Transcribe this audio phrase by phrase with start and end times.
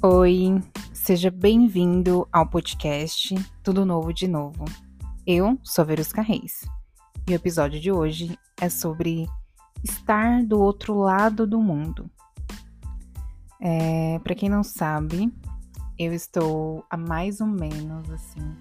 [0.00, 3.34] Oi, seja bem-vindo ao podcast
[3.64, 4.64] Tudo Novo de Novo.
[5.26, 6.60] Eu sou Verusca Reis
[7.26, 9.26] e o episódio de hoje é sobre
[9.82, 12.08] estar do outro lado do mundo.
[13.60, 15.34] É, Para quem não sabe,
[15.98, 18.56] eu estou há mais ou menos assim,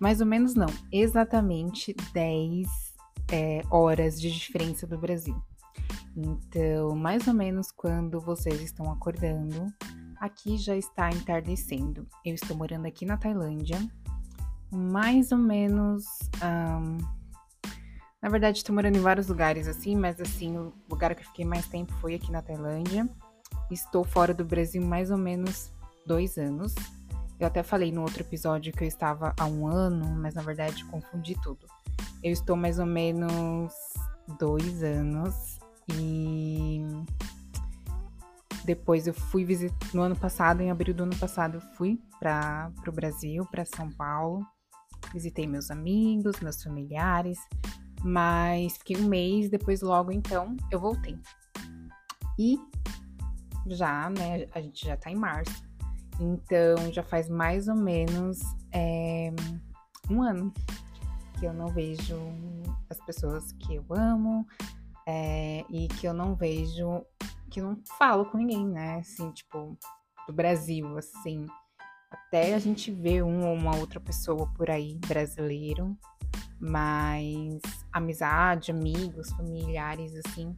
[0.00, 2.66] mais ou menos não, exatamente 10
[3.30, 5.40] é, horas de diferença do Brasil.
[6.16, 9.72] Então, mais ou menos quando vocês estão acordando,
[10.24, 12.06] aqui já está entardecendo.
[12.24, 13.78] Eu estou morando aqui na Tailândia,
[14.72, 16.04] mais ou menos.
[16.42, 16.96] Um,
[18.22, 21.44] na verdade, estou morando em vários lugares assim, mas assim, o lugar que eu fiquei
[21.44, 23.06] mais tempo foi aqui na Tailândia.
[23.70, 25.70] Estou fora do Brasil mais ou menos
[26.06, 26.74] dois anos.
[27.38, 30.86] Eu até falei no outro episódio que eu estava há um ano, mas na verdade
[30.86, 31.66] confundi tudo.
[32.22, 33.74] Eu estou mais ou menos
[34.38, 35.58] dois anos
[35.92, 36.80] e
[38.64, 42.72] depois eu fui visitar no ano passado, em abril do ano passado, eu fui para
[42.86, 44.44] o Brasil, para São Paulo.
[45.12, 47.38] Visitei meus amigos, meus familiares,
[48.02, 51.18] mas fiquei um mês, depois logo então eu voltei.
[52.38, 52.58] E
[53.66, 55.62] já, né, a gente já tá em março,
[56.18, 58.40] então já faz mais ou menos
[58.72, 59.30] é,
[60.10, 60.52] um ano
[61.38, 62.16] que eu não vejo
[62.88, 64.46] as pessoas que eu amo,
[65.06, 67.04] é, e que eu não vejo,
[67.54, 68.96] que não falo com ninguém, né?
[68.96, 69.78] Assim, tipo,
[70.26, 71.46] do Brasil, assim.
[72.10, 75.96] Até a gente vê um ou uma outra pessoa por aí brasileiro,
[76.60, 77.60] mas
[77.92, 80.56] amizade, amigos, familiares, assim,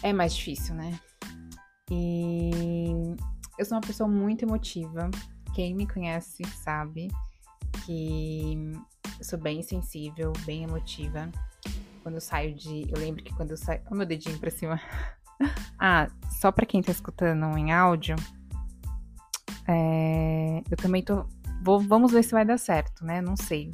[0.00, 0.98] é mais difícil, né?
[1.90, 3.16] E
[3.58, 5.10] eu sou uma pessoa muito emotiva.
[5.54, 7.08] Quem me conhece sabe
[7.84, 8.54] que
[9.18, 11.30] eu sou bem sensível, bem emotiva
[12.04, 12.88] quando eu saio de.
[12.88, 13.82] Eu lembro que quando eu saio.
[13.86, 14.80] Olha meu dedinho pra cima.
[15.78, 16.08] ah,
[16.40, 18.16] só pra quem tá escutando em áudio.
[19.66, 21.24] É, eu também tô.
[21.62, 23.20] Vou, vamos ver se vai dar certo, né?
[23.20, 23.70] Não sei.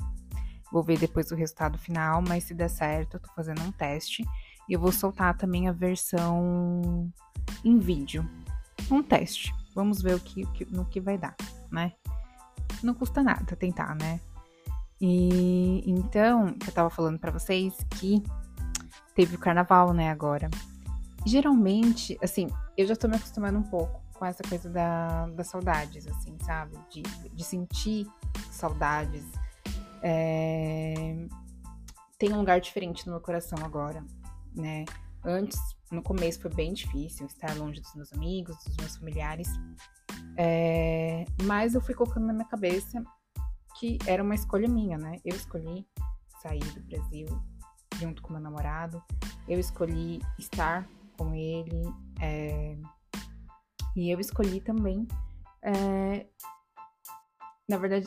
[0.73, 4.25] Vou ver depois o resultado final, mas se der certo, eu tô fazendo um teste.
[4.69, 7.11] E eu vou soltar também a versão
[7.65, 8.29] em vídeo.
[8.91, 9.55] Um teste.
[9.75, 11.37] Vamos ver o que, no que vai dar,
[11.71, 11.93] né?
[12.83, 14.21] Não custa nada tentar, né?
[15.01, 18.23] E então, eu tava falando para vocês que
[19.15, 20.51] teve o carnaval, né, agora.
[21.27, 26.07] Geralmente, assim, eu já tô me acostumando um pouco com essa coisa da, das saudades,
[26.07, 26.79] assim, sabe?
[26.89, 28.07] De, de sentir
[28.49, 29.25] saudades.
[30.01, 31.27] É...
[32.17, 34.05] Tem um lugar diferente no meu coração agora,
[34.55, 34.85] né?
[35.25, 35.59] Antes,
[35.91, 39.49] no começo, foi bem difícil estar longe dos meus amigos, dos meus familiares.
[40.37, 41.25] É...
[41.43, 43.03] Mas eu fui colocando na minha cabeça
[43.81, 45.19] que era uma escolha minha, né?
[45.25, 45.85] Eu escolhi
[46.41, 47.27] sair do Brasil
[47.99, 49.03] junto com meu namorado,
[49.49, 51.83] eu escolhi estar com ele,
[52.21, 52.77] é,
[53.95, 55.07] e eu escolhi também,
[55.63, 56.27] é,
[57.69, 58.07] na verdade,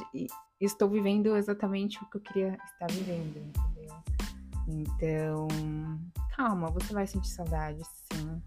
[0.60, 4.04] estou vivendo exatamente o que eu queria estar vivendo, entendeu?
[4.68, 5.48] Então,
[6.36, 7.82] calma, você vai sentir saudade,
[8.14, 8.42] sim.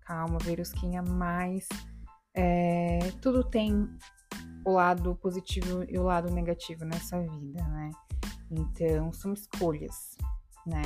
[0.00, 1.68] Calma, Verusquinha, mas
[2.34, 3.88] é, tudo tem
[4.64, 7.90] o lado positivo e o lado negativo nessa vida, né?
[8.50, 10.16] Então, são escolhas,
[10.66, 10.82] né?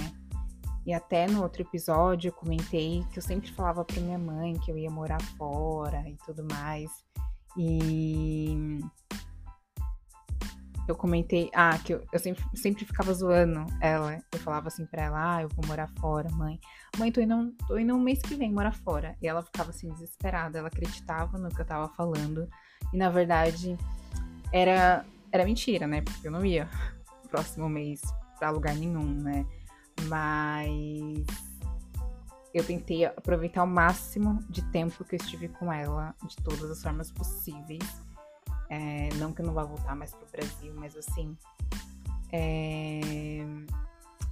[0.84, 4.70] E até no outro episódio eu comentei que eu sempre falava para minha mãe que
[4.70, 6.90] eu ia morar fora e tudo mais.
[7.56, 8.80] E
[10.88, 14.18] eu comentei, ah, que eu, eu sempre, sempre ficava zoando ela.
[14.32, 16.58] Eu falava assim pra ela, ah, eu vou morar fora, mãe.
[16.98, 19.16] Mãe, tô indo, tô indo um mês que vem morar fora.
[19.22, 20.58] E ela ficava assim, desesperada.
[20.58, 22.48] Ela acreditava no que eu tava falando.
[22.92, 23.76] E na verdade,
[24.52, 26.02] era, era mentira, né?
[26.02, 26.68] Porque eu não ia
[27.30, 28.00] próximo mês
[28.38, 29.46] pra lugar nenhum, né?
[30.08, 31.24] Mas
[32.54, 36.82] eu tentei aproveitar o máximo de tempo que eu estive com ela, de todas as
[36.82, 37.82] formas possíveis.
[38.68, 41.36] É, não que eu não vá voltar mais pro Brasil, mas assim.
[42.32, 43.40] É,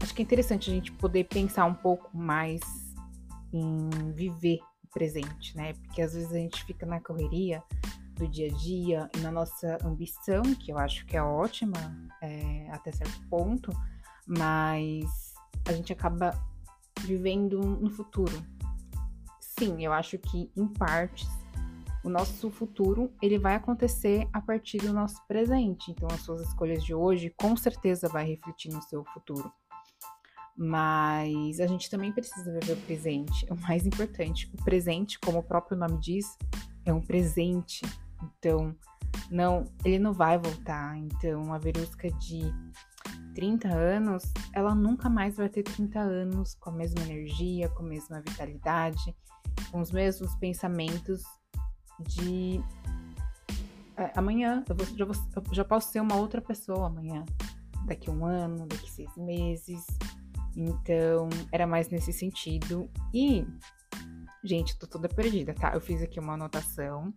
[0.02, 2.60] acho que é interessante a gente poder pensar um pouco mais
[3.52, 5.74] em viver o presente, né?
[5.74, 7.62] Porque às vezes a gente fica na correria
[8.16, 12.70] do dia a dia e na nossa ambição, que eu acho que é ótima é,
[12.70, 13.72] até certo ponto,
[14.26, 15.29] mas
[15.66, 16.32] a gente acaba
[17.00, 18.32] vivendo no futuro.
[19.40, 21.28] Sim, eu acho que em partes
[22.02, 25.90] o nosso futuro ele vai acontecer a partir do nosso presente.
[25.90, 29.52] Então as suas escolhas de hoje com certeza vai refletir no seu futuro.
[30.56, 33.46] Mas a gente também precisa viver o presente.
[33.50, 36.36] O mais importante, o presente, como o próprio nome diz,
[36.84, 37.82] é um presente.
[38.22, 38.76] Então,
[39.30, 40.98] não, ele não vai voltar.
[40.98, 42.42] Então, a Verusca de
[43.40, 44.22] 30 anos,
[44.52, 49.16] ela nunca mais vai ter 30 anos com a mesma energia, com a mesma vitalidade,
[49.72, 51.22] com os mesmos pensamentos
[52.00, 52.62] de
[53.96, 55.14] é, amanhã eu, vou, já, vou,
[55.48, 57.24] eu já posso ser uma outra pessoa amanhã,
[57.86, 59.86] daqui um ano, daqui seis meses.
[60.54, 62.90] Então, era mais nesse sentido.
[63.14, 63.46] E,
[64.44, 65.72] gente, tô toda perdida, tá?
[65.72, 67.10] Eu fiz aqui uma anotação.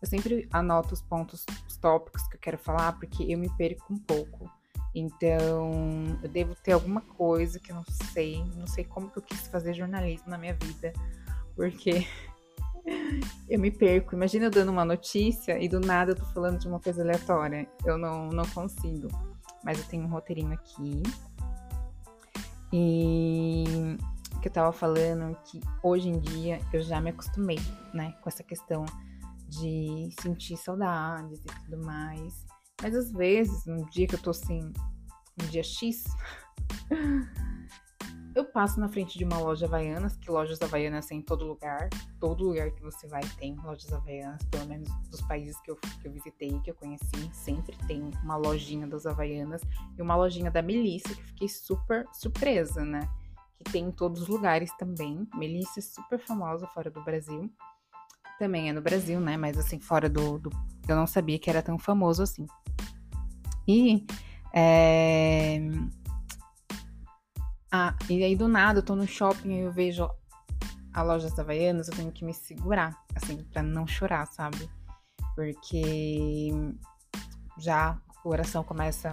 [0.00, 3.92] Eu sempre anoto os pontos, os tópicos que eu quero falar, porque eu me perco
[3.92, 4.48] um pouco.
[4.94, 9.22] Então, eu devo ter alguma coisa que eu não sei, não sei como que eu
[9.22, 10.92] quis fazer jornalismo na minha vida,
[11.56, 12.06] porque
[13.48, 14.14] eu me perco.
[14.14, 17.68] Imagina eu dando uma notícia e do nada eu tô falando de uma coisa aleatória.
[17.84, 19.08] Eu não, não consigo.
[19.64, 21.02] Mas eu tenho um roteirinho aqui.
[22.72, 23.96] E
[24.44, 27.58] que eu tava falando que hoje em dia eu já me acostumei,
[27.94, 28.84] né, com essa questão
[29.48, 32.44] de sentir saudades e tudo mais.
[32.82, 34.72] Mas às vezes, um dia que eu tô assim,
[35.42, 36.04] um dia X,
[38.34, 41.88] eu passo na frente de uma loja Havaianas, que lojas Havaianas tem em todo lugar.
[42.18, 46.08] Todo lugar que você vai tem lojas Havaianas, pelo menos dos países que eu, que
[46.08, 49.62] eu visitei, que eu conheci, sempre tem uma lojinha das Havaianas
[49.96, 53.08] e uma lojinha da Melissa, que fiquei super surpresa, né?
[53.56, 55.26] Que tem em todos os lugares também.
[55.34, 57.50] Melissa é super famosa fora do Brasil.
[58.38, 59.36] Também é no Brasil, né?
[59.36, 60.38] Mas assim, fora do.
[60.38, 60.50] do
[60.88, 62.46] eu não sabia que era tão famoso assim.
[63.66, 64.04] E.
[64.52, 65.60] É
[67.76, 70.08] ah, e aí do nada eu tô no shopping e eu vejo
[70.92, 74.70] a loja das Havaianas, eu tenho que me segurar, assim, pra não chorar, sabe?
[75.34, 76.52] Porque
[77.58, 79.10] já o coração começa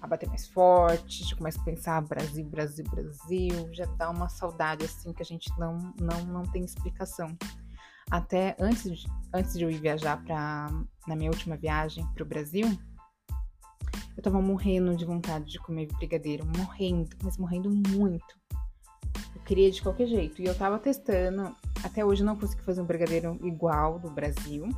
[0.00, 4.84] a bater mais forte, já começa a pensar Brasil, Brasil, Brasil, já dá uma saudade
[4.84, 7.36] assim que a gente não não, não tem explicação.
[8.10, 10.68] Até antes de, antes de eu ir viajar para
[11.06, 12.66] na minha última viagem para o Brasil,
[14.16, 18.36] eu tava morrendo de vontade de comer brigadeiro, morrendo, mas morrendo muito.
[19.34, 20.42] Eu queria de qualquer jeito.
[20.42, 24.68] E eu tava testando, até hoje eu não consegui fazer um brigadeiro igual do Brasil.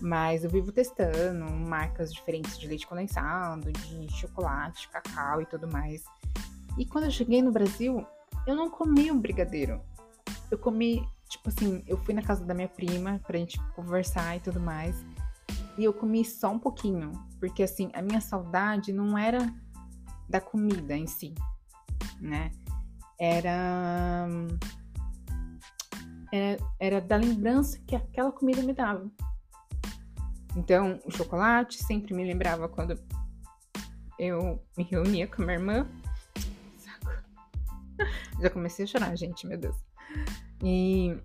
[0.00, 6.02] Mas eu vivo testando marcas diferentes de leite condensado, de chocolate, cacau e tudo mais.
[6.76, 8.04] E quando eu cheguei no Brasil,
[8.46, 9.80] eu não comi um brigadeiro.
[10.50, 14.40] Eu comi, tipo assim, eu fui na casa da minha prima pra gente conversar e
[14.40, 15.04] tudo mais.
[15.76, 19.52] E eu comi só um pouquinho, porque assim, a minha saudade não era
[20.28, 21.34] da comida em si,
[22.20, 22.50] né?
[23.18, 24.28] Era
[26.32, 29.10] era, era da lembrança que aquela comida me dava.
[30.56, 32.98] Então, o chocolate sempre me lembrava quando
[34.18, 35.88] eu me reunia com a minha irmã.
[36.78, 37.10] Saco.
[38.40, 39.76] Já comecei a chorar, gente, meu Deus.
[40.62, 41.16] E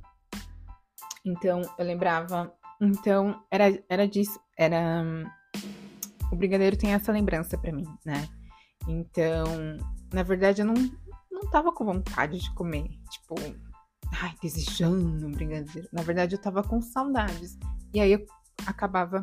[1.25, 4.39] então eu lembrava então, era, era disso.
[4.57, 5.03] Era.
[6.31, 8.27] O brigadeiro tem essa lembrança para mim, né?
[8.87, 9.43] Então,
[10.13, 10.75] na verdade, eu não,
[11.29, 12.89] não tava com vontade de comer.
[13.11, 13.35] Tipo,
[14.21, 15.89] ai, desejando um brigadeiro.
[15.91, 17.57] Na verdade, eu tava com saudades.
[17.93, 18.25] E aí eu
[18.65, 19.21] acabava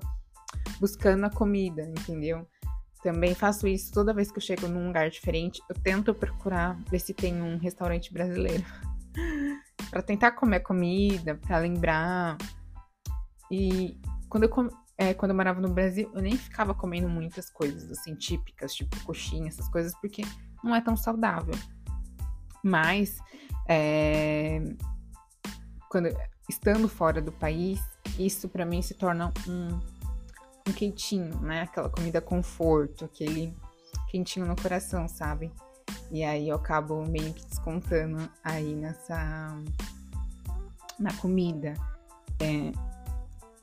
[0.79, 2.47] buscando a comida, entendeu?
[3.03, 5.63] Também faço isso toda vez que eu chego num lugar diferente.
[5.71, 8.65] Eu tento procurar ver se tem um restaurante brasileiro
[9.91, 12.37] para tentar comer comida, para lembrar
[13.51, 13.99] e
[14.29, 18.15] quando eu, é, quando eu morava no Brasil, eu nem ficava comendo muitas coisas assim
[18.15, 20.23] típicas, tipo coxinha, essas coisas, porque
[20.63, 21.55] não é tão saudável.
[22.63, 23.19] Mas
[23.69, 24.61] é,
[25.89, 26.09] quando
[26.49, 27.81] estando fora do país,
[28.19, 29.81] isso para mim se torna um,
[30.69, 31.63] um quentinho, né?
[31.63, 33.57] Aquela comida conforto, aquele
[34.11, 35.53] quentinho no coração, sabe?
[36.11, 39.57] E aí eu acabo meio que descontando aí nessa
[40.99, 41.75] na comida.
[42.41, 42.73] É,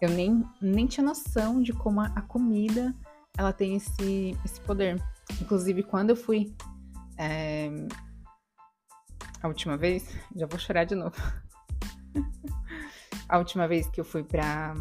[0.01, 2.93] eu nem, nem tinha noção de como a, a comida
[3.37, 5.01] ela tem esse, esse poder.
[5.41, 6.53] Inclusive, quando eu fui
[7.17, 7.69] é,
[9.41, 11.15] a última vez, já vou chorar de novo.
[13.27, 14.73] a última vez que eu fui pra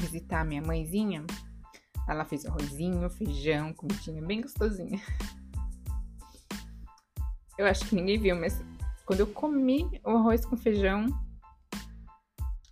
[0.00, 1.24] visitar minha mãezinha,
[2.08, 5.00] ela fez arrozinho, feijão, comidinha bem gostosinha.
[7.58, 8.64] Eu acho que ninguém viu, mas
[9.04, 11.06] quando eu comi o arroz com feijão,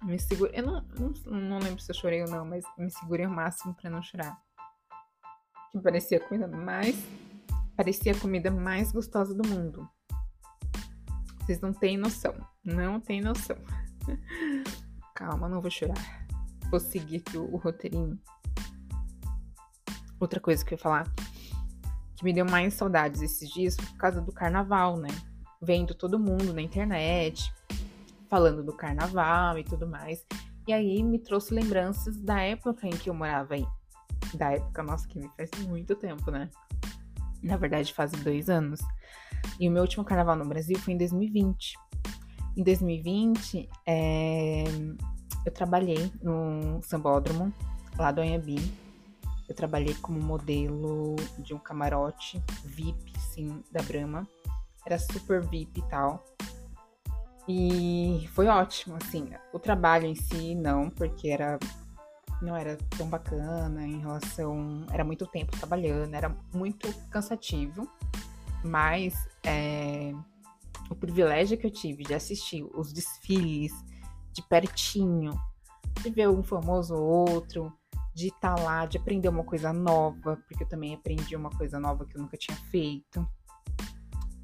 [0.03, 0.53] me segura.
[0.55, 3.75] Eu não, não, não, lembro se eu chorei ou não, mas me segurei o máximo
[3.75, 4.41] para não chorar.
[5.73, 6.97] Que parecia a comida mais.
[7.77, 9.89] Parecia a comida mais gostosa do mundo.
[11.41, 12.35] Vocês não têm noção.
[12.65, 13.57] Não têm noção.
[15.15, 16.27] Calma, não vou chorar.
[16.71, 18.19] Vou seguir aqui o, o roteirinho.
[20.19, 21.13] Outra coisa que eu ia falar
[22.17, 25.09] que me deu mais saudades esses dias por causa do carnaval, né?
[25.61, 27.53] Vendo todo mundo na internet,
[28.29, 30.25] falando do carnaval e tudo mais.
[30.67, 33.67] E aí me trouxe lembranças da época em que eu morava aí.
[34.35, 36.51] Da época, nossa, que me faz muito tempo, né?
[37.43, 38.81] Na verdade, faz dois anos.
[39.61, 41.75] E o meu último carnaval no Brasil foi em 2020.
[42.57, 44.65] Em 2020, é,
[45.45, 47.53] eu trabalhei no Sambódromo,
[47.99, 48.86] lá do Anhabi.
[49.49, 54.27] Eu trabalhei como modelo de um camarote VIP, sim, da Brahma.
[54.85, 56.25] Era super VIP e tal.
[57.49, 59.31] E foi ótimo, assim.
[59.53, 61.59] O trabalho em si, não, porque era
[62.43, 64.85] não era tão bacana em relação.
[64.93, 67.89] Era muito tempo trabalhando, era muito cansativo.
[68.65, 70.13] Mas é,
[70.91, 73.73] o privilégio que eu tive de assistir os desfiles
[74.33, 75.33] de pertinho,
[76.03, 77.73] de ver um famoso ou outro,
[78.17, 81.79] de estar tá lá, de aprender uma coisa nova, porque eu também aprendi uma coisa
[81.79, 83.29] nova que eu nunca tinha feito.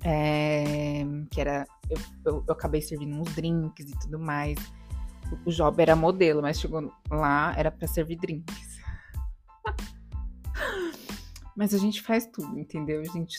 [0.04, 1.64] É, que era.
[1.88, 4.58] Eu, eu, eu, acabei servindo uns drinks e tudo mais.
[5.32, 8.78] O, o job era modelo, mas chegou lá, era para servir drinks.
[11.56, 13.00] mas a gente faz tudo, entendeu?
[13.00, 13.38] A gente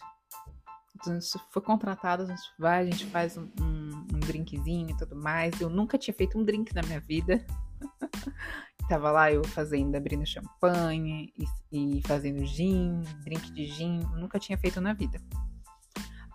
[1.06, 4.98] a gente foi contratado, a gente vai, a gente faz um, um, um drinkzinho e
[4.98, 5.62] tudo mais.
[5.62, 7.46] Eu nunca tinha feito um drink na minha vida.
[8.88, 11.34] Tava lá eu fazendo, abrindo champanhe
[11.72, 14.00] e, e, fazendo gin, drink de gin.
[14.16, 15.22] Nunca tinha feito na vida.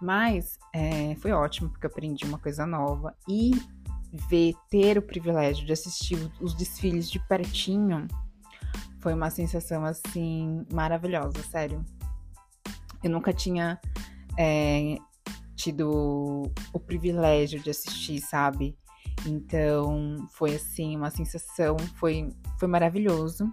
[0.00, 3.14] Mas é, foi ótimo, porque eu aprendi uma coisa nova.
[3.28, 3.50] E
[4.28, 8.06] ver, ter o privilégio de assistir os desfiles de pertinho
[9.00, 11.84] foi uma sensação, assim, maravilhosa, sério.
[13.02, 13.80] Eu nunca tinha
[14.36, 14.96] é,
[15.54, 18.76] tido o privilégio de assistir, sabe?
[19.28, 23.52] Então, foi assim, uma sensação, foi, foi maravilhoso.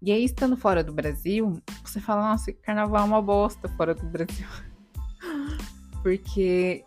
[0.00, 4.06] E aí, estando fora do Brasil, você fala, nossa, carnaval é uma bosta fora do
[4.06, 4.46] Brasil.
[6.02, 6.84] Porque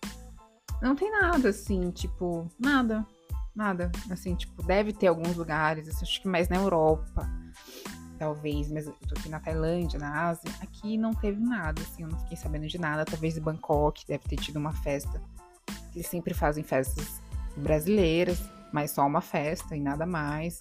[0.81, 3.05] não tem nada assim, tipo, nada,
[3.53, 3.91] nada.
[4.09, 7.29] Assim, tipo, deve ter alguns lugares, acho que mais na Europa
[8.17, 12.09] talvez, mas eu tô aqui na Tailândia, na Ásia, aqui não teve nada, assim, eu
[12.09, 13.05] não fiquei sabendo de nada.
[13.05, 15.21] Talvez em Bangkok deve ter tido uma festa.
[15.95, 17.21] Eles sempre fazem festas
[17.57, 18.39] brasileiras,
[18.71, 20.59] mas só uma festa e nada mais.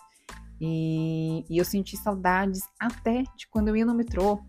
[0.61, 4.41] E, e eu senti saudades até de quando eu ia no metrô.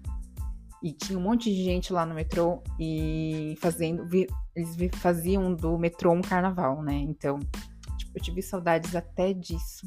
[0.81, 4.07] E tinha um monte de gente lá no metrô e fazendo.
[4.55, 6.93] Eles faziam do metrô um carnaval, né?
[6.93, 7.37] Então,
[7.97, 9.85] tipo, eu tive saudades até disso.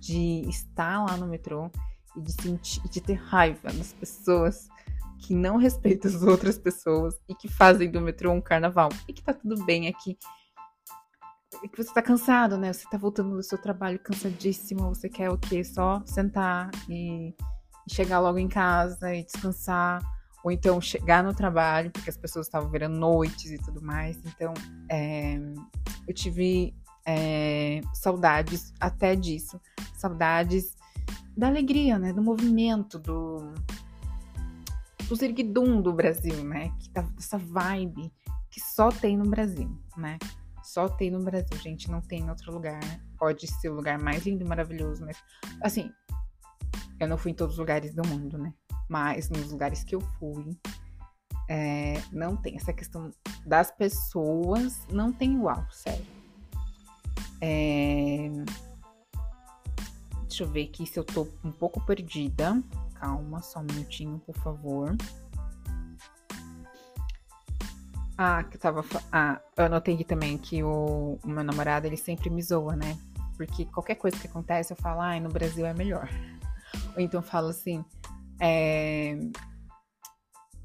[0.00, 1.70] De estar lá no metrô
[2.16, 4.68] e de sentir, de ter raiva das pessoas
[5.20, 8.88] que não respeitam as outras pessoas e que fazem do metrô um carnaval.
[9.08, 10.18] E que tá tudo bem aqui.
[10.20, 10.41] E
[11.60, 12.72] que você tá cansado, né?
[12.72, 15.62] Você tá voltando do seu trabalho cansadíssimo, você quer o quê?
[15.62, 17.34] Só sentar e,
[17.88, 20.02] chegar logo em casa e descansar.
[20.44, 24.18] Ou então chegar no trabalho, porque as pessoas estavam virando noites e tudo mais.
[24.26, 24.52] Então,
[24.90, 25.38] é,
[26.06, 26.74] eu tive
[27.06, 29.60] é, saudades até disso.
[29.94, 30.76] Saudades
[31.36, 32.12] da alegria, né?
[32.12, 33.52] Do movimento, do,
[35.08, 36.72] do zirguidum do Brasil, né?
[36.80, 38.12] Que tá, essa vibe
[38.50, 40.18] que só tem no Brasil, né?
[40.72, 42.80] Só tem no Brasil, gente, não tem em outro lugar.
[43.18, 45.22] Pode ser o lugar mais lindo e maravilhoso, mas
[45.60, 45.92] assim,
[46.98, 48.54] eu não fui em todos os lugares do mundo, né?
[48.88, 50.58] Mas nos lugares que eu fui,
[51.46, 53.10] é, não tem essa questão
[53.44, 56.06] das pessoas, não tem igual, sério.
[57.38, 58.30] É,
[60.22, 62.62] Deixa eu ver aqui se eu tô um pouco perdida.
[62.94, 64.96] Calma, só um minutinho, por favor.
[68.24, 68.84] Ah, que eu tava.
[69.10, 72.96] Ah, eu anotei aqui também que o, o, meu namorado ele sempre me zoa, né?
[73.36, 76.08] Porque qualquer coisa que acontece eu falo, ai, no Brasil é melhor.
[76.94, 77.84] Ou então eu falo assim,
[78.40, 79.18] é...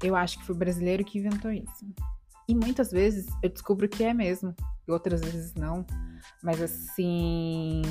[0.04, 1.84] eu acho que foi o brasileiro que inventou isso.
[2.48, 4.54] E muitas vezes eu descubro que é mesmo,
[4.86, 5.84] e outras vezes não.
[6.40, 7.82] Mas assim,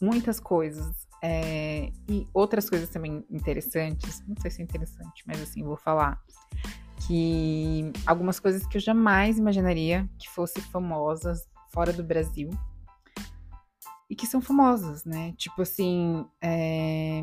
[0.00, 1.06] muitas coisas.
[1.22, 6.18] É, e outras coisas também interessantes, não sei se é interessante, mas assim, vou falar.
[7.06, 12.50] Que algumas coisas que eu jamais imaginaria que fossem famosas fora do Brasil.
[14.08, 15.32] E que são famosas, né?
[15.36, 17.22] Tipo assim, é,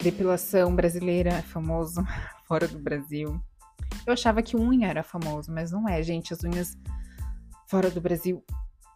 [0.00, 2.02] depilação brasileira é famoso
[2.46, 3.40] fora do Brasil.
[4.06, 6.32] Eu achava que unha era famoso, mas não é, gente.
[6.32, 6.76] As unhas
[7.66, 8.42] fora do Brasil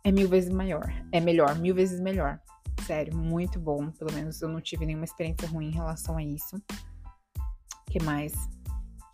[0.05, 0.93] é mil vezes maior.
[1.13, 2.41] É melhor, mil vezes melhor.
[2.87, 3.91] Sério, muito bom.
[3.93, 6.57] Pelo menos eu não tive nenhuma experiência ruim em relação a isso.
[6.57, 8.33] O que mais?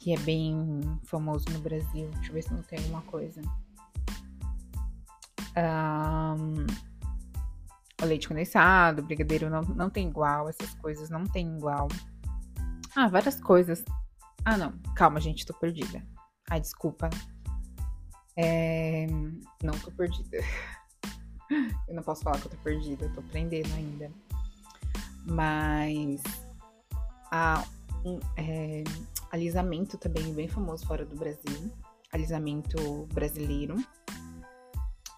[0.01, 2.11] Que é bem famoso no Brasil.
[2.15, 3.41] Deixa eu ver se não tem alguma coisa.
[5.57, 6.67] Um,
[8.01, 11.89] o leite condensado, brigadeiro não, não tem igual, essas coisas não tem igual.
[12.95, 13.85] Ah, várias coisas.
[14.45, 14.73] Ah, não.
[14.95, 16.03] Calma, gente, tô perdida.
[16.49, 17.11] Ai, desculpa.
[18.37, 19.07] É...
[19.63, 20.39] Não tô perdida.
[21.89, 24.11] eu não posso falar que eu tô perdida, eu tô aprendendo ainda.
[25.27, 26.23] Mas
[27.31, 27.65] a,
[28.05, 28.85] um, é,
[29.31, 31.71] alisamento também é bem famoso fora do Brasil.
[32.13, 33.77] Alisamento brasileiro.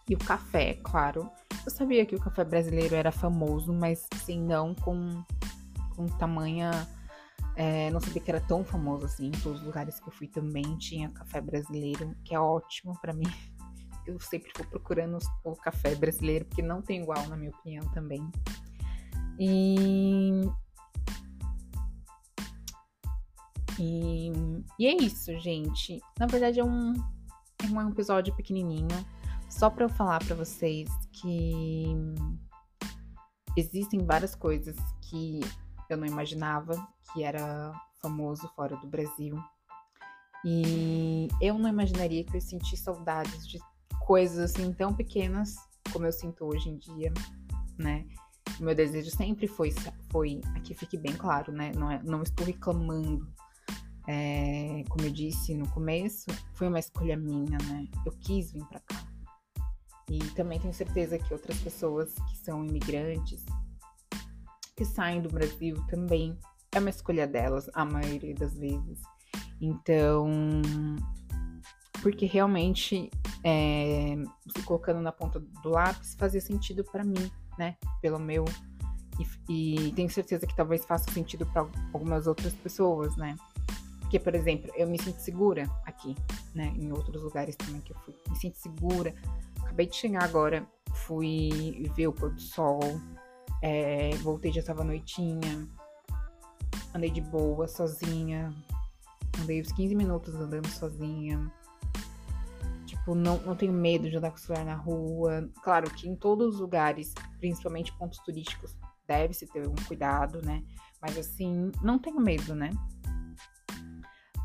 [0.08, 1.30] E o café, claro.
[1.64, 5.22] Eu sabia que o café brasileiro era famoso, mas assim, não com,
[5.94, 6.70] com tamanha.
[7.56, 9.28] É, não sabia que era tão famoso assim.
[9.28, 13.12] Em todos os lugares que eu fui também tinha café brasileiro, que é ótimo para
[13.12, 13.26] mim.
[14.06, 18.28] Eu sempre vou procurando o café brasileiro, porque não tem igual, na minha opinião, também.
[19.38, 20.40] E.
[23.80, 24.30] E,
[24.78, 25.98] e é isso, gente.
[26.18, 26.92] Na verdade, é um,
[27.64, 28.88] é um episódio pequenininho
[29.48, 31.96] só para eu falar para vocês que
[33.56, 35.40] existem várias coisas que
[35.88, 36.74] eu não imaginava
[37.12, 37.72] que era
[38.02, 39.42] famoso fora do Brasil.
[40.44, 43.58] E eu não imaginaria que eu senti saudades de
[44.06, 45.56] coisas assim tão pequenas
[45.90, 47.12] como eu sinto hoje em dia,
[47.78, 48.06] né?
[48.58, 49.72] O meu desejo sempre foi,
[50.10, 51.72] foi aqui fique bem claro, né?
[51.74, 53.26] Não, é, não estou reclamando.
[54.12, 57.86] É, como eu disse no começo, foi uma escolha minha, né?
[58.04, 59.06] Eu quis vir para cá.
[60.10, 63.44] E também tenho certeza que outras pessoas que são imigrantes,
[64.76, 66.36] que saem do Brasil também,
[66.72, 69.00] é uma escolha delas, a maioria das vezes.
[69.60, 70.28] Então,
[72.02, 73.08] porque realmente,
[73.44, 74.16] é,
[74.56, 77.76] se colocando na ponta do lápis, fazia sentido para mim, né?
[78.02, 78.44] Pelo meu.
[79.48, 83.36] E, e tenho certeza que talvez faça sentido para algumas outras pessoas, né?
[84.10, 86.16] Porque, por exemplo, eu me sinto segura aqui,
[86.52, 86.74] né?
[86.76, 88.12] Em outros lugares também que eu fui.
[88.28, 89.14] Me sinto segura
[89.70, 92.80] acabei de chegar agora, fui ver o pôr do sol,
[93.62, 95.68] é, voltei, já tava noitinha,
[96.92, 98.52] andei de boa, sozinha,
[99.40, 101.50] andei uns 15 minutos andando sozinha.
[102.84, 105.48] Tipo, não, não tenho medo de andar com o celular na rua.
[105.62, 108.76] Claro que em todos os lugares, principalmente pontos turísticos,
[109.06, 110.64] deve-se ter um cuidado, né?
[111.00, 112.70] Mas assim, não tenho medo, né?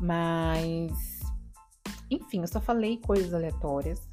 [0.00, 0.92] Mas.
[2.10, 4.08] Enfim, eu só falei coisas aleatórias.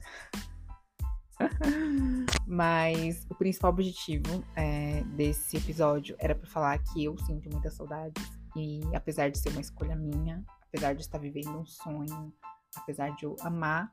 [2.48, 8.24] Mas o principal objetivo é, desse episódio era para falar que eu sinto muitas saudades.
[8.56, 12.34] E apesar de ser uma escolha minha, apesar de estar vivendo um sonho,
[12.76, 13.92] apesar de eu amar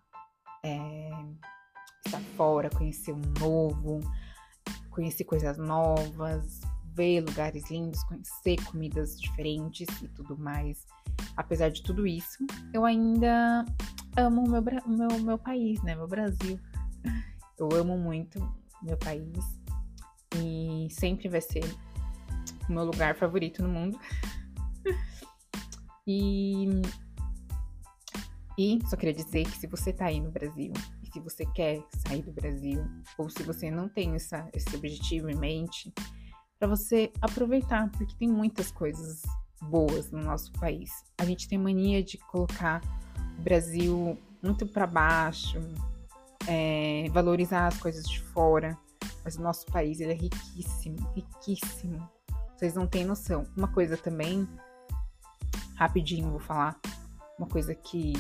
[0.63, 1.11] é,
[2.05, 4.01] estar fora, conhecer um novo,
[4.91, 6.61] conhecer coisas novas,
[6.95, 10.87] ver lugares lindos, conhecer comidas diferentes e tudo mais.
[11.37, 13.65] Apesar de tudo isso, eu ainda
[14.17, 15.95] amo o meu, meu, meu país, né?
[15.95, 16.59] Meu Brasil.
[17.59, 18.41] Eu amo muito
[18.83, 19.61] meu país
[20.37, 21.65] e sempre vai ser
[22.69, 23.99] o meu lugar favorito no mundo.
[26.07, 26.69] e,
[28.57, 31.83] e só queria dizer que se você tá aí no Brasil e se você quer
[32.07, 32.83] sair do Brasil,
[33.19, 35.93] ou se você não tem essa, esse objetivo em mente,
[36.59, 39.23] para você aproveitar, porque tem muitas coisas
[39.63, 40.91] boas no nosso país.
[41.19, 42.81] A gente tem mania de colocar
[43.39, 45.59] o Brasil muito para baixo,
[46.47, 48.77] é, valorizar as coisas de fora.
[49.25, 52.09] Mas o nosso país ele é riquíssimo, riquíssimo.
[52.57, 53.47] Vocês não têm noção.
[53.57, 54.49] Uma coisa também,
[55.77, 56.79] rapidinho vou falar,
[57.39, 58.13] uma coisa que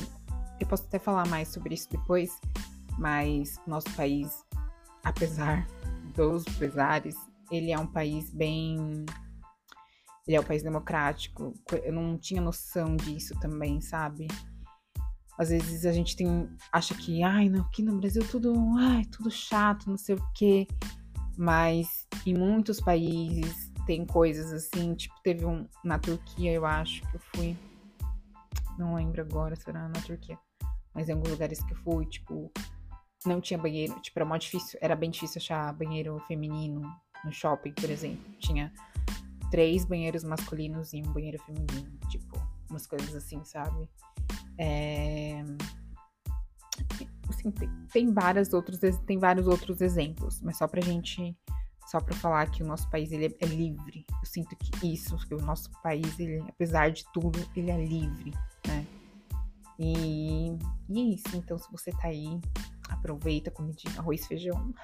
[0.60, 2.38] eu posso até falar mais sobre isso depois,
[2.98, 4.44] mas nosso país,
[5.02, 5.66] apesar
[6.14, 7.16] dos pesares,
[7.50, 9.04] ele é um país bem.
[10.30, 11.52] Ele é um país democrático.
[11.82, 14.28] Eu não tinha noção disso também, sabe?
[15.36, 19.28] Às vezes a gente tem acha que, ai, não, aqui no Brasil tudo, ai, tudo
[19.28, 20.68] chato, não sei o quê.
[21.36, 27.16] Mas em muitos países tem coisas assim, tipo, teve um na Turquia, eu acho que
[27.16, 27.56] eu fui.
[28.78, 30.38] Não lembro agora se era na Turquia.
[30.94, 32.52] Mas em alguns lugares que eu fui, tipo,
[33.26, 36.88] não tinha banheiro, tipo, era muito difícil, era bem difícil achar banheiro feminino
[37.24, 38.24] no shopping, por exemplo.
[38.38, 38.72] Tinha
[39.50, 43.88] três banheiros masculinos e um banheiro feminino, tipo, umas coisas assim, sabe?
[44.58, 45.42] É...
[47.28, 51.36] Assim, tem, tem, várias outros, tem vários outros exemplos, mas só pra gente,
[51.86, 54.04] só pra falar que o nosso país ele é, é livre.
[54.10, 58.32] Eu sinto que isso, que o nosso país, ele, apesar de tudo, ele é livre,
[58.66, 58.86] né?
[59.78, 60.48] E,
[60.88, 62.38] e é isso, então se você tá aí,
[62.88, 64.74] aproveita comidinha, arroz, feijão.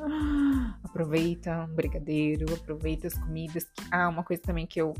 [0.84, 3.66] Aproveita um brigadeiro, aproveita as comidas.
[3.90, 4.94] Ah, uma coisa também que eu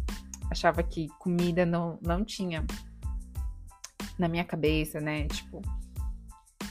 [0.51, 2.65] achava que comida não, não tinha
[4.19, 5.27] na minha cabeça, né?
[5.27, 5.63] Tipo,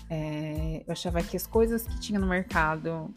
[0.10, 3.14] é, eu achava que as coisas que tinha no mercado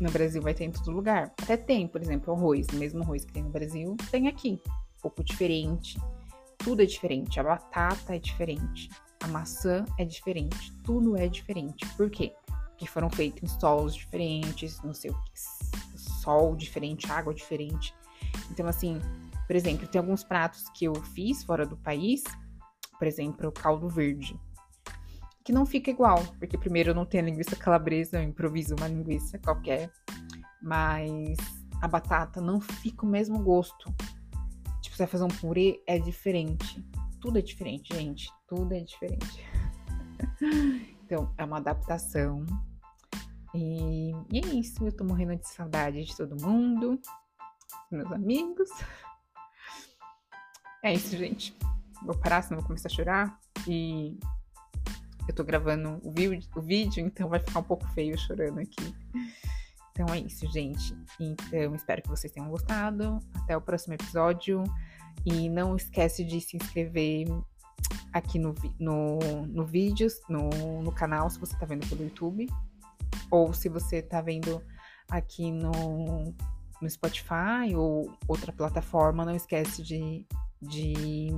[0.00, 1.32] no Brasil vai ter em todo lugar.
[1.40, 4.60] Até tem, por exemplo, arroz, o mesmo arroz que tem no Brasil, tem aqui.
[4.98, 5.98] Um pouco diferente.
[6.58, 7.40] Tudo é diferente.
[7.40, 8.90] A batata é diferente.
[9.22, 10.72] A maçã é diferente.
[10.82, 11.86] Tudo é diferente.
[11.96, 12.34] Por quê?
[12.76, 15.32] Porque foram feitos em solos diferentes, não sei o que.
[16.22, 17.94] Sol diferente, água diferente.
[18.50, 19.00] Então, assim,
[19.46, 22.22] por exemplo, tem alguns pratos que eu fiz fora do país
[22.98, 24.38] por exemplo, o caldo verde.
[25.44, 29.38] que não fica igual, porque primeiro não tem a linguiça calabresa, eu improviso uma linguiça
[29.38, 29.92] qualquer,
[30.60, 31.36] mas
[31.80, 33.94] a batata não fica o mesmo gosto.
[34.82, 36.84] Tipo, você vai fazer um purê, é diferente.
[37.20, 38.28] Tudo é diferente, gente.
[38.48, 39.40] Tudo é diferente.
[41.04, 42.44] então, é uma adaptação.
[43.54, 44.84] E, e é isso.
[44.84, 47.00] Eu tô morrendo de saudade de todo mundo,
[47.90, 48.70] meus amigos.
[50.82, 51.56] É isso, gente.
[52.02, 53.40] Vou parar, senão vou começar a chorar.
[53.66, 54.18] E
[55.26, 56.14] eu tô gravando o
[56.56, 58.94] o vídeo, então vai ficar um pouco feio chorando aqui.
[59.90, 60.94] Então é isso, gente.
[61.18, 63.18] Então espero que vocês tenham gostado.
[63.34, 64.62] Até o próximo episódio.
[65.24, 67.26] E não esquece de se inscrever
[68.12, 72.46] aqui no, no, no vídeo, no, no canal, se você tá vendo pelo YouTube.
[73.30, 74.62] Ou se você tá vendo
[75.10, 76.34] aqui no,
[76.80, 80.26] no Spotify ou outra plataforma, não esquece de,
[80.60, 81.28] de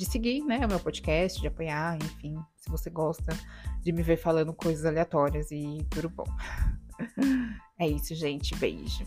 [0.00, 3.36] de seguir, né, o meu podcast, de apoiar, enfim, se você gosta
[3.82, 6.24] de me ver falando coisas aleatórias e tudo bom.
[7.78, 8.54] É isso, gente.
[8.56, 9.06] Beijo.